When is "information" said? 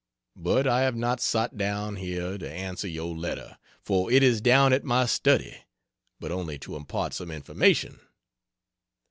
7.29-7.99